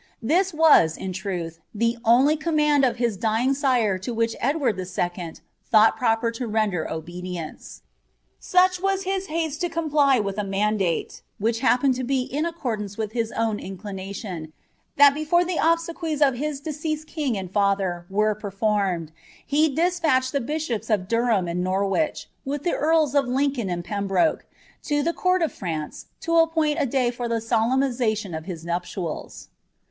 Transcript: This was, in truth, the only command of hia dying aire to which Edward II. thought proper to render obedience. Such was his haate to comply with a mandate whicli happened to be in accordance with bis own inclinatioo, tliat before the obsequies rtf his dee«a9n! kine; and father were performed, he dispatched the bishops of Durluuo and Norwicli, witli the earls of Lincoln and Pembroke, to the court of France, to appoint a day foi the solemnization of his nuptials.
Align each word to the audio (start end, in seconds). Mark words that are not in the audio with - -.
This 0.23 0.51
was, 0.51 0.97
in 0.97 1.13
truth, 1.13 1.59
the 1.75 1.95
only 2.03 2.35
command 2.35 2.83
of 2.83 2.97
hia 2.97 3.11
dying 3.11 3.55
aire 3.63 3.99
to 3.99 4.15
which 4.15 4.35
Edward 4.41 4.79
II. 4.79 5.35
thought 5.69 5.95
proper 5.95 6.31
to 6.31 6.47
render 6.47 6.91
obedience. 6.91 7.83
Such 8.39 8.81
was 8.81 9.03
his 9.03 9.27
haate 9.27 9.59
to 9.59 9.69
comply 9.69 10.19
with 10.19 10.39
a 10.39 10.43
mandate 10.43 11.21
whicli 11.39 11.59
happened 11.59 11.93
to 11.97 12.03
be 12.03 12.21
in 12.23 12.47
accordance 12.47 12.97
with 12.97 13.13
bis 13.13 13.29
own 13.33 13.59
inclinatioo, 13.59 14.51
tliat 14.97 15.13
before 15.13 15.45
the 15.45 15.57
obsequies 15.61 16.19
rtf 16.21 16.35
his 16.35 16.59
dee«a9n! 16.61 17.05
kine; 17.05 17.35
and 17.35 17.51
father 17.51 18.07
were 18.09 18.33
performed, 18.33 19.11
he 19.45 19.69
dispatched 19.69 20.31
the 20.31 20.41
bishops 20.41 20.89
of 20.89 21.07
Durluuo 21.07 21.47
and 21.47 21.63
Norwicli, 21.63 22.25
witli 22.47 22.63
the 22.63 22.73
earls 22.73 23.13
of 23.13 23.27
Lincoln 23.27 23.69
and 23.69 23.85
Pembroke, 23.85 24.47
to 24.81 25.03
the 25.03 25.13
court 25.13 25.43
of 25.43 25.53
France, 25.53 26.07
to 26.21 26.35
appoint 26.37 26.81
a 26.81 26.87
day 26.87 27.11
foi 27.11 27.27
the 27.27 27.39
solemnization 27.39 28.33
of 28.33 28.45
his 28.45 28.65
nuptials. 28.65 29.49